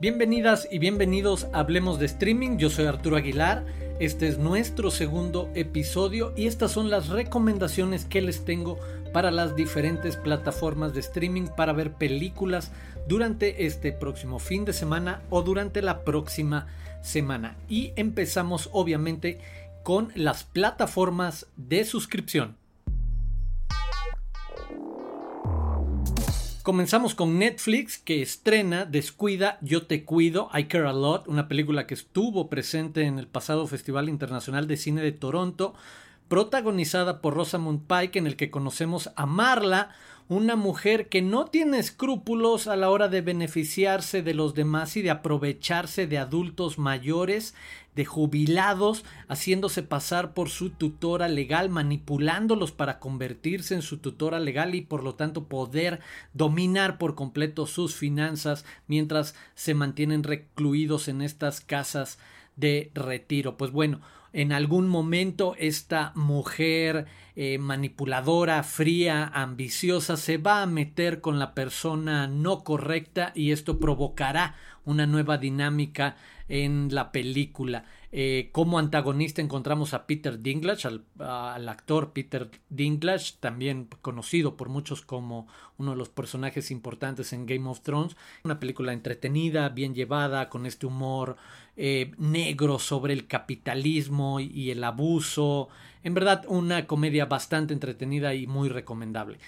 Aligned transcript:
Bienvenidas 0.00 0.68
y 0.70 0.78
bienvenidos 0.78 1.48
a 1.52 1.58
Hablemos 1.58 1.98
de 1.98 2.06
Streaming, 2.06 2.56
yo 2.56 2.70
soy 2.70 2.84
Arturo 2.84 3.16
Aguilar, 3.16 3.66
este 3.98 4.28
es 4.28 4.38
nuestro 4.38 4.92
segundo 4.92 5.50
episodio 5.56 6.32
y 6.36 6.46
estas 6.46 6.70
son 6.70 6.88
las 6.88 7.08
recomendaciones 7.08 8.04
que 8.04 8.22
les 8.22 8.44
tengo 8.44 8.78
para 9.12 9.32
las 9.32 9.56
diferentes 9.56 10.16
plataformas 10.16 10.94
de 10.94 11.00
streaming 11.00 11.48
para 11.48 11.72
ver 11.72 11.94
películas 11.94 12.70
durante 13.08 13.66
este 13.66 13.90
próximo 13.90 14.38
fin 14.38 14.64
de 14.64 14.72
semana 14.72 15.20
o 15.30 15.42
durante 15.42 15.82
la 15.82 16.04
próxima 16.04 16.68
semana. 17.02 17.56
Y 17.68 17.92
empezamos 17.96 18.70
obviamente 18.72 19.40
con 19.82 20.12
las 20.14 20.44
plataformas 20.44 21.48
de 21.56 21.84
suscripción. 21.84 22.57
Comenzamos 26.68 27.14
con 27.14 27.38
Netflix 27.38 27.96
que 27.96 28.20
estrena 28.20 28.84
Descuida, 28.84 29.56
Yo 29.62 29.86
Te 29.86 30.04
Cuido, 30.04 30.50
I 30.52 30.64
Care 30.64 30.86
a 30.86 30.92
Lot, 30.92 31.26
una 31.26 31.48
película 31.48 31.86
que 31.86 31.94
estuvo 31.94 32.50
presente 32.50 33.04
en 33.04 33.18
el 33.18 33.26
pasado 33.26 33.66
Festival 33.66 34.10
Internacional 34.10 34.66
de 34.66 34.76
Cine 34.76 35.00
de 35.00 35.12
Toronto, 35.12 35.72
protagonizada 36.28 37.20
por 37.20 37.34
Rosamund 37.34 37.86
Pike, 37.86 38.18
en 38.18 38.26
el 38.26 38.36
que 38.36 38.50
conocemos 38.50 39.10
a 39.16 39.26
Marla, 39.26 39.90
una 40.28 40.56
mujer 40.56 41.08
que 41.08 41.22
no 41.22 41.46
tiene 41.46 41.78
escrúpulos 41.78 42.66
a 42.66 42.76
la 42.76 42.90
hora 42.90 43.08
de 43.08 43.22
beneficiarse 43.22 44.22
de 44.22 44.34
los 44.34 44.54
demás 44.54 44.96
y 44.98 45.02
de 45.02 45.10
aprovecharse 45.10 46.06
de 46.06 46.18
adultos 46.18 46.78
mayores, 46.78 47.54
de 47.94 48.04
jubilados, 48.04 49.04
haciéndose 49.26 49.82
pasar 49.82 50.34
por 50.34 50.50
su 50.50 50.68
tutora 50.70 51.28
legal, 51.28 51.70
manipulándolos 51.70 52.72
para 52.72 52.98
convertirse 52.98 53.74
en 53.74 53.82
su 53.82 53.98
tutora 53.98 54.38
legal 54.38 54.74
y 54.74 54.82
por 54.82 55.02
lo 55.02 55.14
tanto 55.14 55.44
poder 55.44 56.00
dominar 56.34 56.98
por 56.98 57.14
completo 57.14 57.66
sus 57.66 57.96
finanzas 57.96 58.66
mientras 58.86 59.34
se 59.54 59.72
mantienen 59.72 60.22
recluidos 60.22 61.08
en 61.08 61.22
estas 61.22 61.62
casas 61.62 62.18
de 62.54 62.90
retiro. 62.94 63.56
Pues 63.56 63.72
bueno, 63.72 64.00
en 64.32 64.52
algún 64.52 64.88
momento 64.88 65.54
esta 65.58 66.12
mujer 66.14 67.06
eh, 67.36 67.58
manipuladora, 67.58 68.62
fría, 68.62 69.30
ambiciosa 69.32 70.16
se 70.16 70.38
va 70.38 70.62
a 70.62 70.66
meter 70.66 71.20
con 71.20 71.38
la 71.38 71.54
persona 71.54 72.26
no 72.26 72.64
correcta 72.64 73.32
y 73.34 73.52
esto 73.52 73.78
provocará 73.78 74.56
una 74.84 75.06
nueva 75.06 75.38
dinámica 75.38 76.16
en 76.48 76.88
la 76.92 77.12
película. 77.12 77.84
Eh, 78.10 78.48
como 78.52 78.78
antagonista 78.78 79.42
encontramos 79.42 79.92
a 79.92 80.06
Peter 80.06 80.40
Dinklage, 80.40 80.88
al, 80.88 81.68
actor 81.68 82.12
Peter 82.14 82.50
Dinklage, 82.70 83.34
también 83.38 83.88
conocido 84.00 84.56
por 84.56 84.70
muchos 84.70 85.02
como 85.02 85.46
uno 85.76 85.90
de 85.90 85.98
los 85.98 86.08
personajes 86.08 86.70
importantes 86.70 87.34
en 87.34 87.44
Game 87.44 87.68
of 87.68 87.82
Thrones. 87.82 88.16
Una 88.44 88.58
película 88.58 88.94
entretenida, 88.94 89.68
bien 89.68 89.94
llevada, 89.94 90.48
con 90.48 90.64
este 90.64 90.86
humor 90.86 91.36
eh, 91.76 92.12
negro 92.16 92.78
sobre 92.78 93.12
el 93.12 93.26
capitalismo 93.26 94.40
y 94.40 94.70
el 94.70 94.82
abuso. 94.84 95.68
En 96.02 96.14
verdad, 96.14 96.44
una 96.48 96.86
comedia 96.86 97.26
bastante 97.26 97.74
entretenida 97.74 98.34
y 98.34 98.46
muy 98.46 98.70
recomendable. 98.70 99.38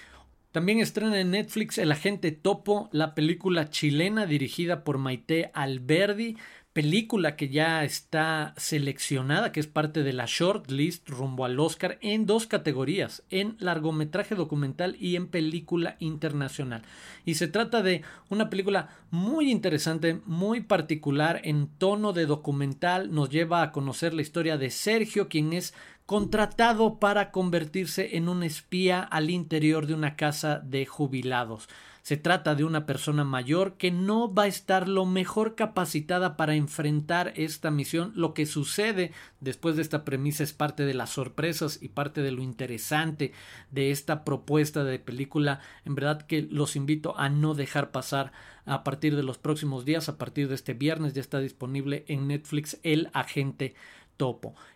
También 0.51 0.79
estrena 0.81 1.17
en 1.21 1.31
Netflix 1.31 1.77
El 1.77 1.93
Agente 1.93 2.33
Topo, 2.33 2.89
la 2.91 3.15
película 3.15 3.69
chilena 3.69 4.25
dirigida 4.25 4.83
por 4.83 4.97
Maite 4.97 5.49
Alberdi, 5.53 6.35
película 6.73 7.35
que 7.35 7.49
ya 7.49 7.83
está 7.83 8.53
seleccionada, 8.57 9.51
que 9.51 9.59
es 9.59 9.67
parte 9.67 10.03
de 10.03 10.13
la 10.13 10.25
shortlist 10.25 11.09
rumbo 11.09 11.43
al 11.43 11.59
Oscar 11.59 11.97
en 12.01 12.25
dos 12.25 12.47
categorías, 12.47 13.23
en 13.29 13.57
largometraje 13.59 14.35
documental 14.35 14.95
y 14.99 15.15
en 15.15 15.27
película 15.27 15.97
internacional. 15.99 16.83
Y 17.25 17.35
se 17.35 17.47
trata 17.47 17.81
de 17.83 18.03
una 18.29 18.49
película 18.49 18.89
muy 19.09 19.51
interesante, 19.51 20.21
muy 20.25 20.61
particular 20.61 21.41
en 21.43 21.67
tono 21.67 22.13
de 22.13 22.25
documental, 22.25 23.13
nos 23.13 23.29
lleva 23.29 23.61
a 23.63 23.71
conocer 23.71 24.13
la 24.13 24.21
historia 24.21 24.57
de 24.57 24.69
Sergio, 24.69 25.27
quien 25.27 25.53
es 25.53 25.73
contratado 26.11 26.99
para 26.99 27.31
convertirse 27.31 28.17
en 28.17 28.27
un 28.27 28.43
espía 28.43 29.01
al 29.01 29.29
interior 29.29 29.87
de 29.87 29.93
una 29.93 30.17
casa 30.17 30.59
de 30.59 30.85
jubilados. 30.85 31.69
Se 32.01 32.17
trata 32.17 32.53
de 32.53 32.65
una 32.65 32.85
persona 32.85 33.23
mayor 33.23 33.75
que 33.77 33.91
no 33.91 34.33
va 34.33 34.43
a 34.43 34.47
estar 34.47 34.89
lo 34.89 35.05
mejor 35.05 35.55
capacitada 35.55 36.35
para 36.35 36.55
enfrentar 36.55 37.31
esta 37.37 37.71
misión. 37.71 38.11
Lo 38.13 38.33
que 38.33 38.45
sucede 38.45 39.13
después 39.39 39.77
de 39.77 39.83
esta 39.83 40.03
premisa 40.03 40.43
es 40.43 40.51
parte 40.51 40.83
de 40.83 40.93
las 40.93 41.11
sorpresas 41.11 41.79
y 41.81 41.87
parte 41.87 42.21
de 42.21 42.31
lo 42.31 42.41
interesante 42.41 43.31
de 43.69 43.91
esta 43.91 44.25
propuesta 44.25 44.83
de 44.83 44.99
película. 44.99 45.61
En 45.85 45.95
verdad 45.95 46.23
que 46.23 46.41
los 46.41 46.75
invito 46.75 47.17
a 47.17 47.29
no 47.29 47.53
dejar 47.53 47.91
pasar 47.91 48.33
a 48.65 48.83
partir 48.83 49.15
de 49.15 49.23
los 49.23 49.37
próximos 49.37 49.85
días, 49.85 50.09
a 50.09 50.17
partir 50.17 50.49
de 50.49 50.55
este 50.55 50.73
viernes 50.73 51.13
ya 51.13 51.21
está 51.21 51.39
disponible 51.39 52.03
en 52.09 52.27
Netflix 52.27 52.79
El 52.83 53.09
Agente 53.13 53.75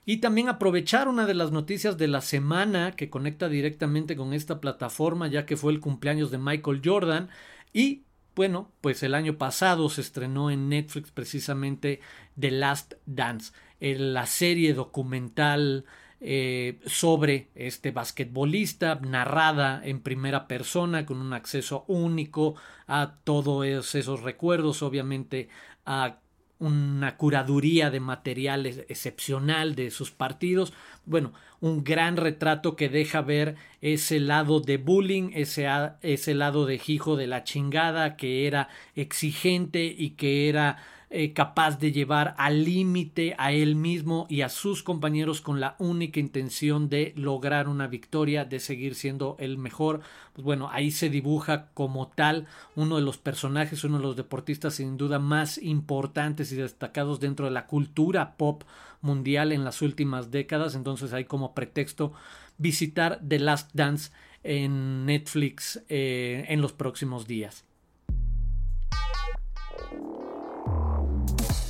Y 0.05 0.17
también 0.17 0.49
aprovechar 0.49 1.07
una 1.07 1.25
de 1.25 1.33
las 1.33 1.51
noticias 1.51 1.97
de 1.97 2.07
la 2.07 2.21
semana 2.21 2.95
que 2.95 3.09
conecta 3.09 3.49
directamente 3.49 4.15
con 4.15 4.33
esta 4.33 4.59
plataforma, 4.59 5.27
ya 5.27 5.45
que 5.45 5.57
fue 5.57 5.71
el 5.71 5.79
cumpleaños 5.79 6.31
de 6.31 6.37
Michael 6.37 6.81
Jordan. 6.83 7.29
Y 7.73 8.03
bueno, 8.35 8.71
pues 8.81 9.03
el 9.03 9.13
año 9.15 9.37
pasado 9.37 9.89
se 9.89 10.01
estrenó 10.01 10.51
en 10.51 10.69
Netflix 10.69 11.11
precisamente 11.11 12.01
The 12.39 12.51
Last 12.51 12.95
Dance, 13.05 13.53
la 13.79 14.25
serie 14.25 14.73
documental 14.73 15.85
eh, 16.21 16.79
sobre 16.85 17.49
este 17.55 17.91
basquetbolista, 17.91 18.95
narrada 18.95 19.81
en 19.83 20.01
primera 20.01 20.47
persona, 20.47 21.05
con 21.05 21.21
un 21.21 21.33
acceso 21.33 21.85
único 21.87 22.55
a 22.87 23.19
todos 23.23 23.95
esos 23.95 24.21
recuerdos, 24.21 24.81
obviamente 24.81 25.49
a 25.85 26.19
una 26.59 27.17
curaduría 27.17 27.89
de 27.89 27.99
materiales 27.99 28.85
excepcional 28.87 29.75
de 29.75 29.91
sus 29.91 30.11
partidos. 30.11 30.73
Bueno, 31.05 31.33
un 31.61 31.83
gran 31.83 32.17
retrato 32.17 32.75
que 32.75 32.89
deja 32.89 33.21
ver 33.21 33.55
ese 33.81 34.19
lado 34.19 34.59
de 34.59 34.77
bullying, 34.77 35.31
ese, 35.33 35.67
ese 36.01 36.33
lado 36.33 36.65
de 36.65 36.81
hijo 36.87 37.15
de 37.15 37.27
la 37.27 37.43
chingada, 37.43 38.15
que 38.17 38.47
era 38.47 38.69
exigente 38.95 39.85
y 39.85 40.11
que 40.11 40.49
era 40.49 40.77
eh, 41.11 41.33
capaz 41.33 41.79
de 41.79 41.91
llevar 41.91 42.33
al 42.37 42.65
límite 42.65 43.35
a 43.37 43.51
él 43.51 43.75
mismo 43.75 44.25
y 44.27 44.41
a 44.41 44.49
sus 44.49 44.81
compañeros 44.83 45.39
con 45.39 45.59
la 45.59 45.75
única 45.77 46.19
intención 46.19 46.89
de 46.89 47.13
lograr 47.15 47.69
una 47.69 47.87
victoria, 47.87 48.43
de 48.43 48.59
seguir 48.59 48.95
siendo 48.95 49.37
el 49.39 49.57
mejor. 49.57 50.01
Pues 50.33 50.43
bueno, 50.43 50.67
ahí 50.71 50.91
se 50.91 51.09
dibuja 51.09 51.67
como 51.73 52.07
tal 52.07 52.47
uno 52.75 52.95
de 52.95 53.03
los 53.03 53.17
personajes, 53.17 53.83
uno 53.83 53.99
de 53.99 54.03
los 54.03 54.15
deportistas 54.15 54.75
sin 54.75 54.97
duda 54.97 55.19
más 55.19 55.59
importantes 55.59 56.51
y 56.51 56.55
destacados 56.55 57.19
dentro 57.19 57.45
de 57.45 57.51
la 57.51 57.67
cultura 57.67 58.35
pop 58.35 58.63
mundial 59.05 59.53
en 59.53 59.63
las 59.63 59.81
últimas 59.81 60.31
décadas. 60.31 60.75
Entonces 60.75 61.13
hay 61.13 61.23
como 61.23 61.53
pretexto 61.53 62.11
visitar 62.57 63.21
The 63.25 63.39
Last 63.39 63.69
Dance 63.73 64.11
en 64.43 65.05
Netflix 65.05 65.81
eh, 65.87 66.45
en 66.49 66.61
los 66.61 66.73
próximos 66.73 67.27
días. 67.27 67.63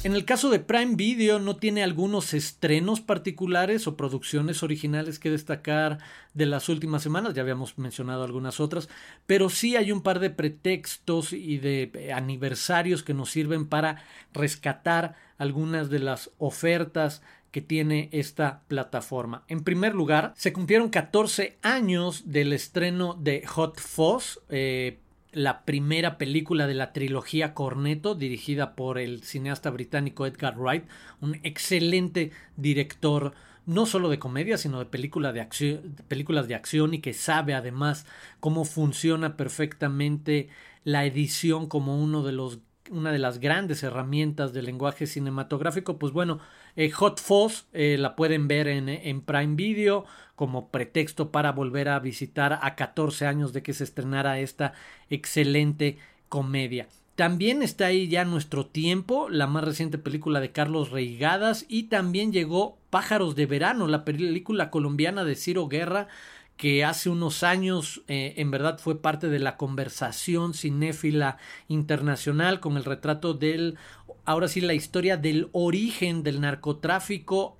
En 0.05 0.13
el 0.13 0.23
caso 0.23 0.51
de 0.51 0.59
Prime 0.59 0.95
Video 0.95 1.39
no 1.39 1.55
tiene 1.55 1.81
algunos 1.81 2.35
estrenos 2.35 3.01
particulares 3.01 3.87
o 3.87 3.97
producciones 3.97 4.61
originales 4.61 5.17
que 5.17 5.31
destacar 5.31 5.97
de 6.35 6.45
las 6.45 6.69
últimas 6.69 7.01
semanas, 7.01 7.33
ya 7.33 7.41
habíamos 7.41 7.79
mencionado 7.79 8.23
algunas 8.23 8.59
otras, 8.59 8.87
pero 9.25 9.49
sí 9.49 9.75
hay 9.75 9.91
un 9.91 10.03
par 10.03 10.19
de 10.19 10.29
pretextos 10.29 11.33
y 11.33 11.57
de 11.57 11.89
eh, 11.95 12.13
aniversarios 12.13 13.01
que 13.01 13.15
nos 13.15 13.31
sirven 13.31 13.65
para 13.65 14.03
rescatar 14.31 15.15
algunas 15.37 15.89
de 15.89 15.99
las 15.99 16.31
ofertas 16.37 17.21
que 17.51 17.61
tiene 17.61 18.09
esta 18.11 18.63
plataforma. 18.67 19.43
En 19.47 19.63
primer 19.63 19.95
lugar, 19.95 20.33
se 20.35 20.51
cumplieron 20.51 20.89
14 20.89 21.57
años 21.61 22.23
del 22.25 22.51
estreno 22.51 23.13
de 23.13 23.45
Hot 23.47 23.79
Fuzz, 23.79 24.39
eh, 24.49 24.99
la 25.31 25.63
primera 25.63 26.17
película 26.17 26.67
de 26.67 26.73
la 26.73 26.93
trilogía 26.93 27.53
Corneto, 27.53 28.15
dirigida 28.15 28.75
por 28.75 28.97
el 28.97 29.23
cineasta 29.23 29.69
británico 29.69 30.25
Edgar 30.25 30.57
Wright, 30.57 30.85
un 31.21 31.39
excelente 31.43 32.31
director 32.57 33.33
no 33.65 33.85
solo 33.85 34.09
de 34.09 34.19
comedia, 34.19 34.57
sino 34.57 34.79
de, 34.79 34.85
de 34.85 36.03
películas 36.07 36.47
de 36.47 36.55
acción 36.55 36.93
y 36.93 36.99
que 36.99 37.13
sabe 37.13 37.53
además 37.53 38.05
cómo 38.39 38.63
funciona 38.63 39.37
perfectamente 39.37 40.49
la 40.83 41.05
edición 41.05 41.67
como 41.67 42.01
uno 42.01 42.23
de 42.23 42.31
los 42.31 42.59
una 42.91 43.11
de 43.11 43.19
las 43.19 43.39
grandes 43.39 43.83
herramientas 43.83 44.53
del 44.53 44.65
lenguaje 44.65 45.07
cinematográfico, 45.07 45.97
pues 45.97 46.13
bueno, 46.13 46.39
eh, 46.75 46.91
Hot 46.91 47.19
Fuzz 47.19 47.65
eh, 47.73 47.97
la 47.99 48.15
pueden 48.15 48.47
ver 48.47 48.67
en, 48.67 48.89
en, 48.89 49.21
Prime 49.21 49.55
Video 49.55 50.05
como 50.35 50.69
pretexto 50.69 51.31
para 51.31 51.51
volver 51.51 51.89
a 51.89 51.99
visitar 51.99 52.59
a 52.61 52.75
14 52.75 53.25
años 53.25 53.53
de 53.53 53.63
que 53.63 53.73
se 53.73 53.83
estrenara 53.83 54.39
esta 54.39 54.73
excelente 55.09 55.97
comedia. 56.29 56.87
También 57.15 57.63
está 57.63 57.85
ahí 57.85 58.09
ya 58.09 58.25
nuestro 58.25 58.65
tiempo, 58.65 59.29
la 59.29 59.47
más 59.47 59.63
reciente 59.63 59.97
película 59.97 60.41
de 60.41 60.51
Carlos 60.51 60.91
Reigadas 60.91 61.65
y 61.69 61.83
también 61.83 62.33
llegó 62.33 62.77
Pájaros 62.89 63.37
de 63.37 63.45
Verano, 63.45 63.87
la 63.87 64.03
película 64.03 64.69
colombiana 64.69 65.23
de 65.23 65.35
Ciro 65.35 65.69
Guerra 65.69 66.09
que 66.57 66.85
hace 66.85 67.09
unos 67.09 67.43
años 67.43 68.03
eh, 68.07 68.35
en 68.37 68.51
verdad 68.51 68.79
fue 68.79 69.01
parte 69.01 69.27
de 69.27 69.39
la 69.39 69.57
conversación 69.57 70.53
cinéfila 70.53 71.37
internacional 71.67 72.59
con 72.59 72.77
el 72.77 72.85
retrato 72.85 73.33
del, 73.33 73.77
ahora 74.23 74.47
sí, 74.47 74.61
la 74.61 74.73
historia 74.73 75.17
del 75.17 75.49
origen 75.51 76.23
del 76.23 76.41
narcotráfico 76.41 77.57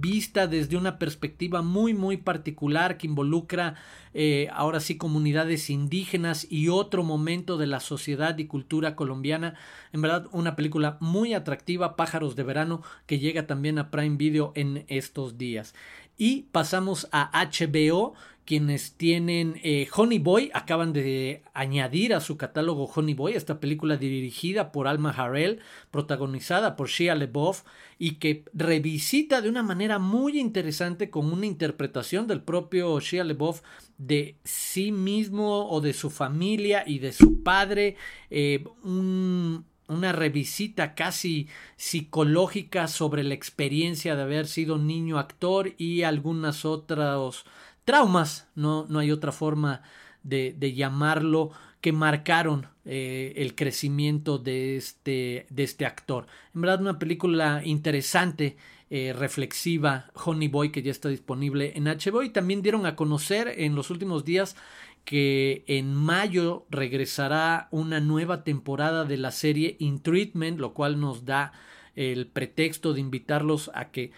vista 0.00 0.46
desde 0.46 0.76
una 0.76 0.98
perspectiva 0.98 1.62
muy 1.62 1.94
muy 1.94 2.16
particular 2.16 2.96
que 2.98 3.06
involucra 3.06 3.76
eh, 4.12 4.48
ahora 4.52 4.80
sí 4.80 4.96
comunidades 4.96 5.70
indígenas 5.70 6.46
y 6.50 6.68
otro 6.68 7.02
momento 7.02 7.58
de 7.58 7.66
la 7.66 7.80
sociedad 7.80 8.36
y 8.38 8.46
cultura 8.46 8.94
colombiana. 8.94 9.54
En 9.92 10.02
verdad, 10.02 10.28
una 10.30 10.54
película 10.54 10.98
muy 11.00 11.34
atractiva, 11.34 11.96
Pájaros 11.96 12.36
de 12.36 12.44
Verano, 12.44 12.82
que 13.06 13.18
llega 13.18 13.46
también 13.46 13.78
a 13.78 13.90
Prime 13.90 14.16
Video 14.16 14.52
en 14.54 14.84
estos 14.88 15.36
días. 15.36 15.74
Y 16.16 16.42
pasamos 16.52 17.08
a 17.12 17.30
HBO 17.44 18.14
quienes 18.44 18.92
tienen 18.94 19.60
eh, 19.62 19.88
Honey 19.94 20.18
Boy. 20.18 20.50
Acaban 20.54 20.92
de 20.92 21.42
añadir 21.54 22.14
a 22.14 22.20
su 22.20 22.36
catálogo 22.36 22.84
Honey 22.84 23.14
Boy, 23.14 23.34
esta 23.34 23.60
película 23.60 23.96
dirigida 23.96 24.72
por 24.72 24.86
Alma 24.86 25.10
Harrell, 25.10 25.60
protagonizada 25.90 26.76
por 26.76 26.88
Shia 26.88 27.14
LeBoff 27.14 27.62
y 27.98 28.16
que 28.16 28.44
revisita 28.52 29.40
de 29.40 29.48
una 29.48 29.62
manera 29.62 29.98
muy 29.98 30.38
interesante 30.38 31.10
con 31.10 31.32
una 31.32 31.46
interpretación 31.46 32.26
del 32.26 32.42
propio 32.42 32.98
Shia 33.00 33.24
LeBoff 33.24 33.62
de 33.98 34.36
sí 34.44 34.92
mismo 34.92 35.68
o 35.68 35.80
de 35.80 35.92
su 35.92 36.10
familia 36.10 36.84
y 36.86 36.98
de 36.98 37.12
su 37.12 37.42
padre, 37.42 37.96
eh, 38.30 38.64
una 39.88 40.12
revisita 40.12 40.94
casi 40.94 41.48
psicológica 41.76 42.88
sobre 42.88 43.22
la 43.22 43.34
experiencia 43.34 44.16
de 44.16 44.22
haber 44.22 44.46
sido 44.46 44.78
niño 44.78 45.18
actor 45.18 45.74
y 45.78 46.02
algunas 46.02 46.64
otras 46.64 47.44
traumas, 47.84 48.48
no, 48.54 48.86
no 48.88 48.98
hay 48.98 49.10
otra 49.10 49.32
forma 49.32 49.82
de, 50.22 50.54
de 50.56 50.72
llamarlo, 50.72 51.52
que 51.84 51.92
marcaron 51.92 52.66
eh, 52.86 53.34
el 53.36 53.54
crecimiento 53.54 54.38
de 54.38 54.78
este, 54.78 55.46
de 55.50 55.64
este 55.64 55.84
actor. 55.84 56.26
En 56.54 56.62
verdad, 56.62 56.80
una 56.80 56.98
película 56.98 57.60
interesante, 57.62 58.56
eh, 58.88 59.12
reflexiva, 59.12 60.06
Honey 60.14 60.48
Boy, 60.48 60.72
que 60.72 60.80
ya 60.80 60.90
está 60.90 61.10
disponible 61.10 61.74
en 61.76 61.84
HBO. 61.84 62.22
Y 62.22 62.30
también 62.30 62.62
dieron 62.62 62.86
a 62.86 62.96
conocer 62.96 63.52
en 63.58 63.74
los 63.74 63.90
últimos 63.90 64.24
días 64.24 64.56
que 65.04 65.64
en 65.66 65.94
mayo 65.94 66.66
regresará 66.70 67.68
una 67.70 68.00
nueva 68.00 68.42
temporada 68.42 69.04
de 69.04 69.18
la 69.18 69.30
serie 69.30 69.76
In 69.78 70.00
Treatment, 70.00 70.58
lo 70.58 70.72
cual 70.72 70.98
nos 71.00 71.24
da 71.24 71.52
el 71.94 72.26
pretexto 72.26 72.92
de 72.92 73.00
invitarlos 73.00 73.70
a 73.74 73.90
que 73.90 74.12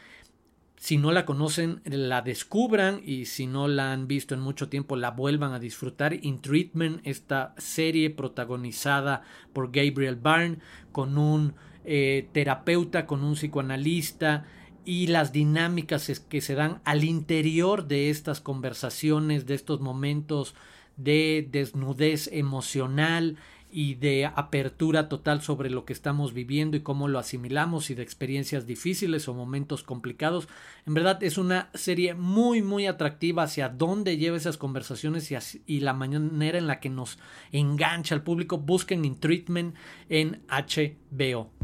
si 0.77 0.99
no 0.99 1.11
la 1.11 1.25
conocen, 1.25 1.81
la 1.85 2.23
descubran 2.23 3.01
y 3.05 3.25
si 3.25 3.47
no 3.47 3.67
la 3.67 3.93
han 3.93 4.07
visto 4.07 4.35
en 4.35 4.41
mucho 4.41 4.69
tiempo, 4.69 4.95
la 4.95 5.11
vuelvan 5.11 5.53
a 5.53 5.59
disfrutar. 5.59 6.15
In 6.23 6.41
Treatment, 6.41 7.01
esta 7.05 7.55
serie 7.57 8.11
protagonizada 8.11 9.23
por 9.53 9.73
Gabriel 9.73 10.17
Byrne, 10.17 10.59
con 10.93 11.19
un 11.19 11.55
eh, 11.85 12.29
terapeuta, 12.33 13.07
con 13.07 13.25
un 13.25 13.35
psicoanalista 13.35 14.45
y 14.85 15.09
las 15.09 15.33
dinámicas 15.33 16.21
que 16.29 16.41
se 16.41 16.55
dan 16.55 16.81
al 16.85 17.05
interior 17.05 17.89
de 17.89 18.11
estas 18.11 18.41
conversaciones, 18.41 19.47
de 19.47 19.55
estos 19.55 19.81
momentos 19.81 20.55
de 20.97 21.49
desnudez 21.51 22.29
emocional 22.33 23.37
y 23.71 23.97
de 23.97 24.25
apertura 24.25 25.09
total 25.09 25.43
sobre 25.43 25.71
lo 25.71 25.85
que 25.85 25.93
estamos 25.93 26.33
viviendo 26.33 26.77
y 26.77 26.81
cómo 26.81 27.09
lo 27.09 27.19
asimilamos 27.19 27.91
y 27.91 27.95
de 27.95 28.03
experiencias 28.03 28.67
difíciles 28.67 29.29
o 29.29 29.35
momentos 29.35 29.83
complicados. 29.83 30.49
En 30.87 30.95
verdad 30.95 31.23
es 31.23 31.37
una 31.37 31.69
serie 31.75 32.15
muy 32.15 32.63
muy 32.63 32.87
atractiva 32.87 33.43
hacia 33.43 33.69
dónde 33.69 34.17
lleva 34.17 34.37
esas 34.37 34.57
conversaciones 34.57 35.31
y, 35.67 35.81
la 35.81 35.93
manera 35.93 36.59
en 36.59 36.67
la 36.67 36.81
que 36.81 36.89
nos 36.89 37.19
engancha 37.53 38.15
al 38.15 38.23
público. 38.23 38.59
Busquen 38.59 39.05
In 39.05 39.19
Treatment 39.19 39.75
en 40.09 40.43
HBO. 40.49 41.56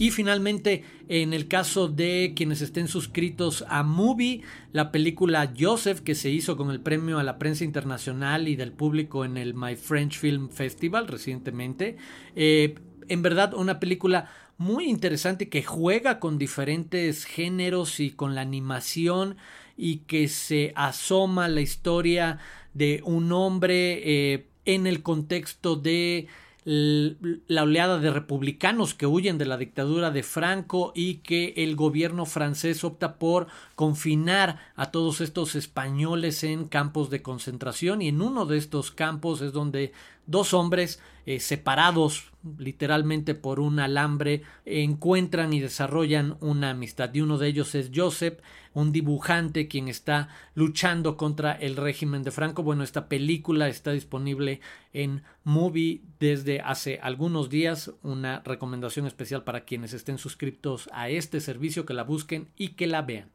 Y 0.00 0.12
finalmente, 0.12 0.82
en 1.10 1.34
el 1.34 1.46
caso 1.46 1.86
de 1.86 2.32
quienes 2.34 2.62
estén 2.62 2.88
suscritos 2.88 3.66
a 3.68 3.82
Movie, 3.82 4.40
la 4.72 4.92
película 4.92 5.52
Joseph, 5.56 6.00
que 6.00 6.14
se 6.14 6.30
hizo 6.30 6.56
con 6.56 6.70
el 6.70 6.80
premio 6.80 7.18
a 7.18 7.22
la 7.22 7.38
prensa 7.38 7.64
internacional 7.64 8.48
y 8.48 8.56
del 8.56 8.72
público 8.72 9.26
en 9.26 9.36
el 9.36 9.52
My 9.52 9.76
French 9.76 10.18
Film 10.18 10.48
Festival 10.48 11.06
recientemente, 11.06 11.98
eh, 12.34 12.76
en 13.08 13.20
verdad 13.20 13.52
una 13.52 13.78
película 13.78 14.30
muy 14.56 14.88
interesante 14.88 15.50
que 15.50 15.62
juega 15.62 16.18
con 16.18 16.38
diferentes 16.38 17.26
géneros 17.26 18.00
y 18.00 18.10
con 18.10 18.34
la 18.34 18.40
animación 18.40 19.36
y 19.76 19.98
que 19.98 20.28
se 20.28 20.72
asoma 20.76 21.46
la 21.48 21.60
historia 21.60 22.38
de 22.72 23.02
un 23.04 23.32
hombre 23.32 24.00
eh, 24.02 24.46
en 24.64 24.86
el 24.86 25.02
contexto 25.02 25.76
de 25.76 26.26
la 26.72 27.64
oleada 27.64 27.98
de 27.98 28.12
republicanos 28.12 28.94
que 28.94 29.06
huyen 29.06 29.38
de 29.38 29.44
la 29.44 29.56
dictadura 29.56 30.12
de 30.12 30.22
Franco 30.22 30.92
y 30.94 31.16
que 31.16 31.52
el 31.56 31.74
gobierno 31.74 32.26
francés 32.26 32.84
opta 32.84 33.18
por 33.18 33.48
confinar 33.74 34.60
a 34.76 34.92
todos 34.92 35.20
estos 35.20 35.56
españoles 35.56 36.44
en 36.44 36.68
campos 36.68 37.10
de 37.10 37.22
concentración. 37.22 38.02
Y 38.02 38.08
en 38.08 38.22
uno 38.22 38.46
de 38.46 38.56
estos 38.56 38.92
campos 38.92 39.40
es 39.40 39.52
donde 39.52 39.92
dos 40.30 40.54
hombres 40.54 41.00
eh, 41.26 41.40
separados 41.40 42.30
literalmente 42.58 43.34
por 43.34 43.60
un 43.60 43.80
alambre 43.80 44.42
encuentran 44.64 45.52
y 45.52 45.60
desarrollan 45.60 46.36
una 46.40 46.70
amistad. 46.70 47.12
Y 47.12 47.20
uno 47.20 47.36
de 47.36 47.48
ellos 47.48 47.74
es 47.74 47.90
Joseph 47.94 48.40
un 48.72 48.92
dibujante 48.92 49.68
quien 49.68 49.88
está 49.88 50.28
luchando 50.54 51.16
contra 51.16 51.52
el 51.52 51.76
régimen 51.76 52.22
de 52.22 52.30
Franco. 52.30 52.62
Bueno 52.62 52.82
esta 52.82 53.08
película 53.08 53.68
está 53.68 53.92
disponible 53.92 54.60
en 54.92 55.22
Movie 55.44 56.02
desde 56.18 56.60
hace 56.60 56.98
algunos 57.02 57.50
días. 57.50 57.92
Una 58.02 58.40
recomendación 58.44 59.06
especial 59.06 59.44
para 59.44 59.64
quienes 59.64 59.92
estén 59.92 60.18
suscritos 60.18 60.88
a 60.92 61.08
este 61.08 61.40
servicio 61.40 61.84
que 61.84 61.94
la 61.94 62.04
busquen 62.04 62.48
y 62.56 62.68
que 62.70 62.86
la 62.86 63.02
vean 63.02 63.30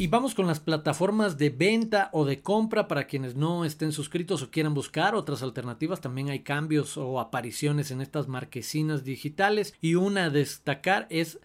Y 0.00 0.06
vamos 0.06 0.34
con 0.34 0.46
las 0.46 0.60
plataformas 0.60 1.36
de 1.36 1.50
venta 1.50 2.08
o 2.14 2.24
de 2.24 2.40
compra 2.40 2.88
para 2.88 3.06
quienes 3.06 3.36
no 3.36 3.66
estén 3.66 3.92
suscritos 3.92 4.42
o 4.42 4.50
quieran 4.50 4.72
buscar 4.72 5.14
otras 5.14 5.42
alternativas. 5.42 6.00
También 6.00 6.30
hay 6.30 6.40
cambios 6.40 6.96
o 6.96 7.20
apariciones 7.20 7.90
en 7.90 8.00
estas 8.00 8.26
marquesinas 8.26 9.04
digitales. 9.04 9.74
Y 9.82 9.96
una 9.96 10.24
a 10.24 10.30
destacar 10.30 11.06
es 11.10 11.38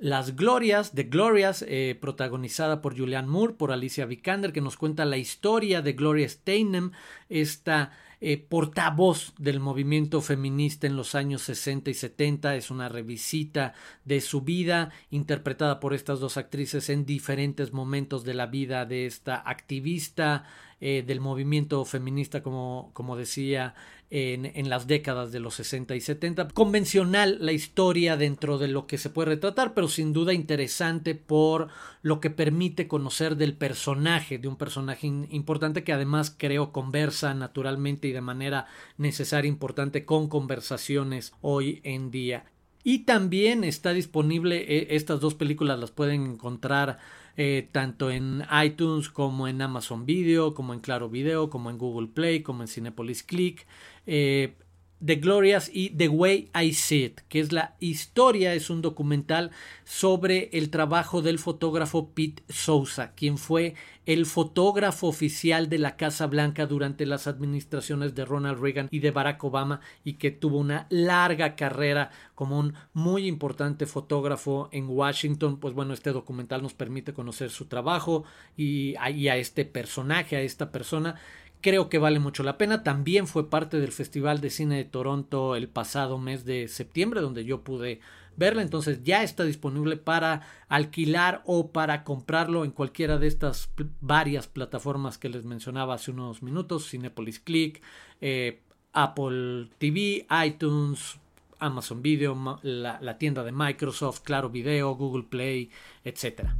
las 0.00 0.34
Glorias, 0.34 0.92
de 0.92 1.04
Glorias, 1.04 1.64
eh, 1.68 1.96
protagonizada 2.00 2.82
por 2.82 2.98
Julianne 2.98 3.28
Moore, 3.28 3.54
por 3.54 3.70
Alicia 3.70 4.06
Vikander, 4.06 4.52
que 4.52 4.60
nos 4.60 4.76
cuenta 4.76 5.04
la 5.04 5.16
historia 5.16 5.80
de 5.80 5.92
Gloria 5.92 6.28
Steinem, 6.28 6.90
esta 7.28 7.92
eh, 8.22 8.36
portavoz 8.36 9.32
del 9.38 9.60
movimiento 9.60 10.20
feminista 10.20 10.86
en 10.86 10.96
los 10.96 11.14
años 11.14 11.42
60 11.42 11.90
y 11.90 11.94
70. 11.94 12.54
Es 12.56 12.70
una 12.70 12.88
revisita 12.88 13.72
de 14.04 14.20
su 14.20 14.42
vida, 14.42 14.92
interpretada 15.10 15.80
por 15.80 15.94
estas 15.94 16.20
dos 16.20 16.36
actrices 16.36 16.90
en 16.90 17.06
diferentes 17.06 17.72
momentos 17.72 18.24
de 18.24 18.34
la 18.34 18.46
vida 18.46 18.84
de 18.84 19.06
esta 19.06 19.36
activista 19.36 20.44
eh, 20.80 21.02
del 21.06 21.20
movimiento 21.20 21.84
feminista, 21.84 22.42
como, 22.42 22.90
como 22.94 23.16
decía 23.16 23.74
en, 24.10 24.68
las 24.68 24.88
décadas 24.88 25.30
de 25.30 25.38
los 25.38 25.54
60 25.54 25.94
y 25.94 26.00
70. 26.00 26.48
Convencional 26.48 27.38
la 27.40 27.52
historia 27.52 28.16
dentro 28.16 28.58
de 28.58 28.68
lo 28.68 28.86
que 28.86 28.98
se 28.98 29.08
puede 29.08 29.30
retratar, 29.30 29.72
pero 29.72 29.88
sin 29.88 30.12
duda 30.12 30.32
interesante 30.32 31.14
por 31.14 31.68
lo 32.02 32.20
que 32.20 32.30
permite 32.30 32.88
conocer 32.88 33.36
del 33.36 33.54
personaje, 33.54 34.38
de 34.38 34.48
un 34.48 34.56
personaje 34.56 35.06
importante 35.06 35.84
que 35.84 35.92
además 35.92 36.34
creo 36.36 36.72
conversa 36.72 37.34
naturalmente 37.34 38.08
y 38.08 38.12
de 38.12 38.20
manera 38.20 38.66
necesaria, 38.98 39.48
importante 39.48 40.04
con 40.04 40.28
conversaciones 40.28 41.32
hoy 41.40 41.80
en 41.84 42.10
día. 42.10 42.44
Y 42.82 43.00
también 43.00 43.62
está 43.62 43.92
disponible, 43.92 44.56
eh, 44.56 44.88
estas 44.90 45.20
dos 45.20 45.34
películas 45.34 45.78
las 45.78 45.90
pueden 45.90 46.24
encontrar 46.24 46.98
eh, 47.36 47.68
tanto 47.72 48.10
en 48.10 48.44
iTunes 48.64 49.08
como 49.08 49.48
en 49.48 49.62
Amazon 49.62 50.04
Video, 50.04 50.54
como 50.54 50.74
en 50.74 50.80
Claro 50.80 51.08
Video, 51.08 51.48
como 51.48 51.70
en 51.70 51.78
Google 51.78 52.08
Play, 52.08 52.42
como 52.42 52.62
en 52.62 52.68
Cinepolis 52.68 53.22
Click. 53.22 53.66
Eh, 54.12 54.56
The 55.02 55.16
Glorious 55.16 55.70
y 55.72 55.90
The 55.90 56.08
Way 56.08 56.50
I 56.52 56.74
See 56.74 57.04
It, 57.04 57.20
que 57.28 57.40
es 57.40 57.52
la 57.52 57.74
historia, 57.78 58.52
es 58.54 58.68
un 58.68 58.82
documental 58.82 59.50
sobre 59.84 60.50
el 60.52 60.68
trabajo 60.68 61.22
del 61.22 61.38
fotógrafo 61.38 62.10
Pete 62.10 62.42
Souza, 62.50 63.14
quien 63.14 63.38
fue 63.38 63.74
el 64.04 64.26
fotógrafo 64.26 65.06
oficial 65.06 65.68
de 65.68 65.78
la 65.78 65.96
Casa 65.96 66.26
Blanca 66.26 66.66
durante 66.66 67.06
las 67.06 67.28
administraciones 67.28 68.14
de 68.14 68.24
Ronald 68.24 68.60
Reagan 68.60 68.88
y 68.90 68.98
de 68.98 69.10
Barack 69.10 69.42
Obama 69.44 69.80
y 70.04 70.14
que 70.14 70.32
tuvo 70.32 70.58
una 70.58 70.86
larga 70.90 71.54
carrera 71.56 72.10
como 72.34 72.58
un 72.58 72.74
muy 72.92 73.26
importante 73.26 73.86
fotógrafo 73.86 74.68
en 74.72 74.88
Washington. 74.88 75.60
Pues 75.60 75.72
bueno, 75.72 75.94
este 75.94 76.12
documental 76.12 76.62
nos 76.62 76.74
permite 76.74 77.14
conocer 77.14 77.50
su 77.50 77.66
trabajo 77.66 78.24
y 78.56 78.96
a 78.96 79.36
este 79.36 79.64
personaje, 79.64 80.36
a 80.36 80.42
esta 80.42 80.72
persona 80.72 81.14
creo 81.60 81.88
que 81.88 81.98
vale 81.98 82.18
mucho 82.18 82.42
la 82.42 82.58
pena. 82.58 82.82
También 82.82 83.26
fue 83.26 83.48
parte 83.50 83.78
del 83.80 83.92
Festival 83.92 84.40
de 84.40 84.50
Cine 84.50 84.76
de 84.76 84.84
Toronto 84.84 85.56
el 85.56 85.68
pasado 85.68 86.18
mes 86.18 86.44
de 86.44 86.68
septiembre, 86.68 87.20
donde 87.20 87.44
yo 87.44 87.62
pude 87.62 88.00
verla. 88.36 88.62
Entonces 88.62 89.02
ya 89.02 89.22
está 89.22 89.44
disponible 89.44 89.96
para 89.96 90.42
alquilar 90.68 91.42
o 91.46 91.70
para 91.70 92.04
comprarlo 92.04 92.64
en 92.64 92.70
cualquiera 92.70 93.18
de 93.18 93.26
estas 93.26 93.70
varias 94.00 94.46
plataformas 94.46 95.18
que 95.18 95.28
les 95.28 95.44
mencionaba 95.44 95.94
hace 95.94 96.10
unos 96.10 96.42
minutos. 96.42 96.88
Cinepolis 96.88 97.40
Click, 97.40 97.82
eh, 98.20 98.60
Apple 98.92 99.68
TV, 99.78 100.26
iTunes, 100.44 101.18
Amazon 101.58 102.02
Video, 102.02 102.58
la, 102.62 102.98
la 103.00 103.18
tienda 103.18 103.44
de 103.44 103.52
Microsoft, 103.52 104.20
Claro 104.20 104.50
Video, 104.50 104.94
Google 104.94 105.24
Play, 105.24 105.70
etcétera. 106.04 106.56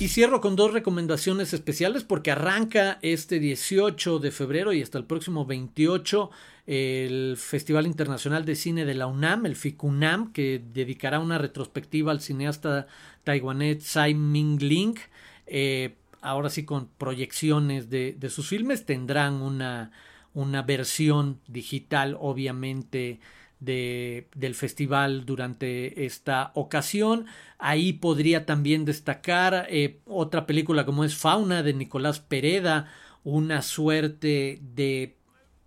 Y 0.00 0.08
cierro 0.08 0.40
con 0.40 0.56
dos 0.56 0.72
recomendaciones 0.72 1.52
especiales 1.52 2.04
porque 2.04 2.30
arranca 2.30 2.98
este 3.02 3.38
18 3.38 4.18
de 4.18 4.30
febrero 4.30 4.72
y 4.72 4.80
hasta 4.80 4.96
el 4.96 5.04
próximo 5.04 5.44
28 5.44 6.30
el 6.66 7.36
Festival 7.36 7.86
Internacional 7.86 8.46
de 8.46 8.56
Cine 8.56 8.86
de 8.86 8.94
la 8.94 9.06
UNAM, 9.06 9.44
el 9.44 9.56
FICUNAM, 9.56 10.32
que 10.32 10.62
dedicará 10.72 11.20
una 11.20 11.36
retrospectiva 11.36 12.12
al 12.12 12.22
cineasta 12.22 12.86
taiwanés 13.24 13.80
Tsai 13.80 14.14
Ming-ling. 14.14 14.98
Eh, 15.46 15.96
ahora 16.22 16.48
sí 16.48 16.64
con 16.64 16.88
proyecciones 16.96 17.90
de, 17.90 18.16
de, 18.18 18.30
sus 18.30 18.48
filmes 18.48 18.86
tendrán 18.86 19.42
una, 19.42 19.92
una 20.32 20.62
versión 20.62 21.40
digital 21.46 22.16
obviamente 22.18 23.20
de, 23.60 24.28
del 24.34 24.54
festival 24.54 25.24
durante 25.26 26.06
esta 26.06 26.50
ocasión. 26.54 27.26
Ahí 27.58 27.92
podría 27.92 28.46
también 28.46 28.84
destacar 28.84 29.66
eh, 29.68 30.00
otra 30.06 30.46
película 30.46 30.84
como 30.84 31.04
es 31.04 31.14
Fauna 31.14 31.62
de 31.62 31.74
Nicolás 31.74 32.20
Pereda, 32.20 32.90
una 33.22 33.62
suerte 33.62 34.60
de 34.74 35.16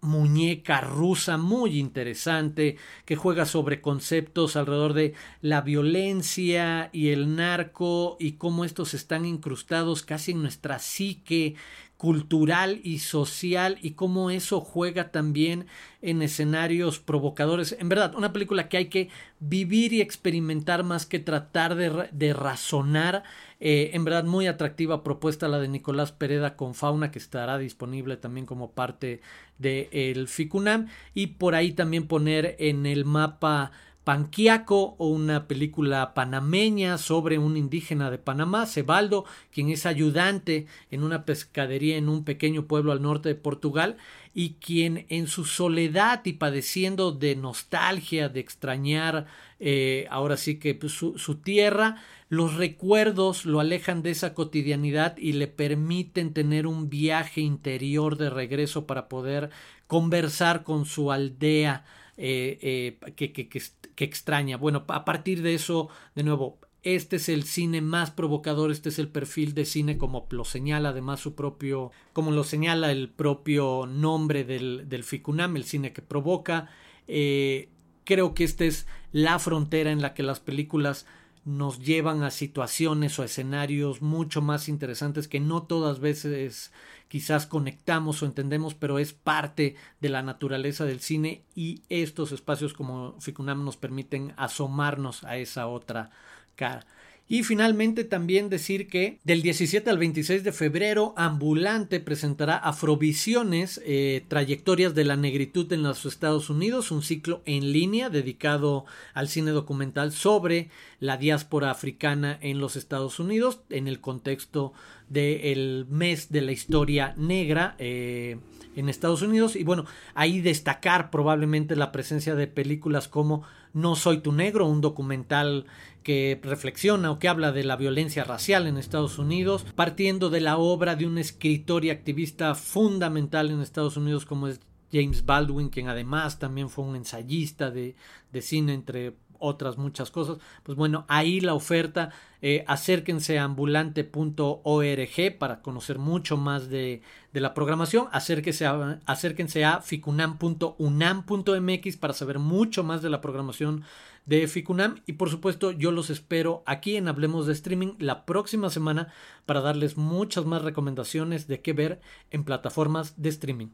muñeca 0.03 0.81
rusa 0.81 1.38
muy 1.38 1.79
interesante 1.79 2.77
que 3.05 3.15
juega 3.15 3.45
sobre 3.45 3.81
conceptos 3.81 4.55
alrededor 4.55 4.93
de 4.93 5.13
la 5.41 5.62
violencia 5.62 6.89
y 6.91 7.09
el 7.09 7.35
narco 7.35 8.17
y 8.19 8.33
cómo 8.33 8.65
estos 8.65 8.93
están 8.93 9.25
incrustados 9.25 10.03
casi 10.03 10.31
en 10.31 10.41
nuestra 10.41 10.79
psique 10.79 11.55
cultural 12.03 12.81
y 12.83 13.00
social 13.00 13.77
y 13.81 13.91
cómo 13.91 14.29
eso 14.29 14.60
juega 14.60 15.10
también 15.10 15.67
en 16.01 16.22
escenarios 16.22 17.00
provocadores. 17.00 17.77
En 17.79 17.88
verdad, 17.88 18.13
una 18.15 18.33
película 18.33 18.67
que 18.67 18.75
hay 18.75 18.86
que 18.88 19.07
vivir 19.39 19.93
y 19.93 20.01
experimentar 20.01 20.83
más 20.83 21.05
que 21.05 21.19
tratar 21.19 21.75
de, 21.75 22.10
de 22.12 22.33
razonar. 22.33 23.24
Eh, 23.62 23.91
en 23.93 24.03
verdad, 24.03 24.25
muy 24.25 24.48
atractiva 24.48 25.01
propuesta 25.01 25.48
la 25.48 25.60
de 25.60 25.69
Nicolás 25.69 26.12
Pereda 26.12 26.57
con 26.57 26.75
Fauna, 26.75 27.10
que 27.10 27.19
estará 27.19 27.57
disponible 27.57 28.17
también 28.17 28.45
como 28.45 28.72
parte 28.72 29.22
del 29.57 29.88
el 29.93 30.27
FICUNAM. 30.27 30.89
Y 31.13 31.27
por 31.27 31.55
ahí 31.55 31.72
también 31.72 32.07
poner 32.07 32.57
en 32.60 32.86
el 32.86 33.05
mapa 33.05 33.72
Panquiaco 34.03 34.95
o 34.98 35.07
una 35.07 35.48
película 35.48 36.13
panameña 36.13 36.98
sobre 36.98 37.38
un 37.38 37.55
indígena 37.55 38.12
de 38.12 38.17
Panamá, 38.17 38.65
Cebaldo, 38.65 39.25
quien 39.51 39.69
es 39.69 39.86
ayudante 39.86 40.67
en 40.91 41.03
una 41.03 41.24
pescadería 41.25 41.95
en 41.98 42.10
un 42.10 42.25
pequeño 42.25 42.65
pueblo 42.65 42.91
al 42.91 43.01
norte 43.01 43.29
de 43.29 43.36
Portugal 43.36 43.98
y 44.33 44.55
quien 44.55 45.05
en 45.10 45.27
su 45.27 45.45
soledad 45.45 46.22
y 46.25 46.33
padeciendo 46.33 47.12
de 47.12 47.36
nostalgia, 47.36 48.29
de 48.29 48.39
extrañar 48.41 49.25
eh, 49.60 50.07
ahora 50.10 50.36
sí 50.36 50.60
que 50.60 50.75
pues, 50.75 50.91
su, 50.91 51.17
su 51.17 51.36
tierra, 51.36 51.95
los 52.27 52.55
recuerdos 52.55 53.45
lo 53.45 53.62
alejan 53.62 54.01
de 54.01 54.12
esa 54.12 54.33
cotidianidad 54.33 55.15
y 55.17 55.33
le 55.33 55.48
permiten 55.48 56.33
tener 56.33 56.67
un 56.67 56.89
viaje 56.89 57.39
interior 57.39 58.17
de 58.17 58.29
regreso 58.29 58.86
para 58.86 59.07
poder 59.07 59.50
conversar 59.88 60.63
con 60.63 60.86
su 60.86 61.12
aldea 61.12 61.86
eh, 62.17 62.98
eh, 63.05 63.13
que, 63.15 64.05
extraña. 64.05 64.58
Bueno, 64.58 64.86
a 64.88 65.05
partir 65.05 65.41
de 65.41 65.53
eso, 65.53 65.89
de 66.15 66.24
nuevo, 66.24 66.60
este 66.84 67.15
es 67.15 67.29
el 67.29 67.43
cine 67.43 67.82
más 67.82 68.12
provocador, 68.12 68.72
este 68.72 68.89
es 68.89 69.00
el 69.00 69.08
perfil 69.08 69.53
de 69.53 69.65
cine 69.65 69.98
como 69.98 70.27
lo 70.32 70.43
señala 70.43 70.89
además 70.89 71.22
su 71.22 71.34
propio, 71.34 71.91
como 72.12 72.32
lo 72.32 72.43
señala 72.43 72.91
el 72.91 73.10
propio 73.10 73.86
nombre 73.88 74.43
del, 74.43 74.89
del 74.89 75.03
Ficunam, 75.03 75.55
el 75.55 75.63
cine 75.63 75.93
que 75.93 76.01
provoca. 76.01 76.70
Eh, 77.08 77.70
creo 78.03 78.34
que 78.34 78.43
esta 78.43 78.65
es 78.65 78.86
la 79.12 79.39
frontera 79.39 79.91
en 79.91 80.01
la 80.01 80.13
que 80.13 80.24
las 80.24 80.39
películas 80.39 81.05
nos 81.45 81.79
llevan 81.79 82.23
a 82.23 82.31
situaciones 82.31 83.19
o 83.19 83.23
escenarios 83.23 84.01
mucho 84.01 84.41
más 84.41 84.69
interesantes 84.69 85.27
que 85.27 85.39
no 85.39 85.63
todas 85.63 86.00
veces 86.00 86.71
quizás 87.07 87.45
conectamos 87.45 88.23
o 88.23 88.25
entendemos, 88.25 88.75
pero 88.75 88.97
es 88.97 89.13
parte 89.13 89.75
de 90.00 90.09
la 90.09 90.23
naturaleza 90.23 90.85
del 90.85 91.00
cine 91.00 91.43
y 91.53 91.83
estos 91.89 92.31
espacios 92.31 92.73
como 92.73 93.19
Ficunam 93.19 93.65
nos 93.65 93.77
permiten 93.77 94.33
asomarnos 94.38 95.23
a 95.23 95.38
esa 95.38 95.67
otra 95.67 96.12
cara. 96.55 96.85
Y 97.27 97.44
finalmente 97.44 98.03
también 98.03 98.50
decir 98.50 98.88
que 98.88 99.20
del 99.24 99.42
17 99.42 99.89
al 99.89 99.98
26 99.98 100.44
de 100.44 100.51
febrero 100.51 101.13
Ambulante 101.15 102.01
presentará 102.01 102.58
Afrovisiones, 102.58 103.82
eh, 103.86 104.25
trayectorias 104.27 104.94
de 104.94 105.06
la 105.06 105.15
negritud 105.15 105.72
en 105.72 105.84
los 105.84 106.06
Estados 106.06 106.50
Unidos, 106.50 106.92
un 106.92 107.01
ciclo 107.01 107.42
en 107.46 107.72
línea 107.72 108.10
dedicado 108.10 108.86
al 109.13 109.30
cine 109.30 109.51
documental 109.51 110.12
sobre 110.12 110.70
la 111.00 111.15
diáspora 111.15 111.72
africana 111.72 112.38
en 112.42 112.60
los 112.60 112.75
Estados 112.75 113.20
Unidos 113.20 113.62
en 113.70 113.88
el 113.88 114.01
contexto 114.01 114.74
del 115.08 115.86
mes 115.89 116.30
de 116.30 116.42
la 116.42 116.51
historia 116.51 117.13
negra. 117.18 117.75
Eh, 117.80 118.38
en 118.75 118.89
Estados 118.89 119.22
Unidos 119.22 119.56
y 119.56 119.63
bueno, 119.63 119.86
ahí 120.15 120.42
destacar 120.42 121.12
probablemente 121.12 121.75
la 121.75 121.92
presencia 121.92 122.34
de 122.34 122.48
películas 122.48 123.08
como 123.08 123.44
No 123.74 123.96
soy 123.96 124.20
tu 124.20 124.32
negro, 124.32 124.68
un 124.68 124.82
documental 124.82 125.65
que 126.03 126.39
reflexiona 126.44 127.12
o 127.12 127.18
que 127.18 127.27
habla 127.27 127.51
de 127.51 127.63
la 127.63 127.75
violencia 127.75 128.24
racial 128.24 128.68
en 128.68 128.77
Estados 128.77 129.18
Unidos, 129.18 129.65
partiendo 129.75 130.30
de 130.30 130.42
la 130.42 130.58
obra 130.58 130.96
de 130.96 131.08
un 131.08 131.18
escritor 131.18 131.84
y 131.86 131.89
activista 131.89 132.53
fundamental 132.56 133.50
en 133.50 133.62
Estados 133.62 133.98
Unidos 133.98 134.25
como 134.25 134.48
es 134.48 134.60
James 134.92 135.25
Baldwin, 135.25 135.70
quien 135.70 135.89
además 135.89 136.38
también 136.38 136.70
fue 136.70 136.86
un 136.86 136.96
ensayista 136.96 137.72
de, 137.72 137.96
cine 138.42 138.74
entre 138.74 139.13
otras 139.43 139.77
muchas 139.77 140.09
cosas. 140.09 140.39
Pues 140.63 140.75
bueno, 140.77 141.05
ahí 141.07 141.41
la 141.41 141.53
oferta, 141.53 142.09
eh, 142.41 142.63
acérquense 142.67 143.38
a 143.38 143.43
ambulante.org 143.43 145.38
para 145.38 145.62
conocer 145.62 146.00
mucho 146.00 146.38
más 146.38 146.69
de, 146.69 147.03
de 147.33 147.41
la 147.41 147.53
programación, 147.53 148.07
acérquense 148.12 148.65
acérquense 149.05 149.65
a 149.65 149.81
ficunam.unam.mx 149.81 151.97
para 151.97 152.13
saber 152.13 152.39
mucho 152.39 152.83
más 152.83 153.01
de 153.01 153.09
la 153.09 153.19
programación 153.21 153.83
de 154.25 154.47
Ficunam 154.47 155.01
y 155.05 155.13
por 155.13 155.29
supuesto 155.29 155.71
yo 155.71 155.91
los 155.91 156.09
espero 156.09 156.63
aquí 156.65 156.95
en 156.95 157.07
Hablemos 157.07 157.45
de 157.45 157.53
Streaming 157.53 157.93
la 158.00 158.25
próxima 158.25 158.69
semana 158.69 159.12
para 159.45 159.62
darles 159.62 159.97
muchas 159.97 160.45
más 160.45 160.62
recomendaciones 160.62 161.47
de 161.47 161.62
qué 161.62 161.73
ver 161.73 162.01
en 162.31 162.45
plataformas 162.45 163.21
de 163.21 163.29
streaming. 163.29 163.67